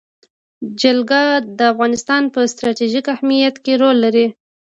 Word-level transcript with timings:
جلګه 0.81 1.23
د 1.57 1.59
افغانستان 1.73 2.23
په 2.33 2.39
ستراتیژیک 2.53 3.05
اهمیت 3.15 3.55
کې 3.63 3.73
رول 3.81 3.97
لري. 4.05 4.27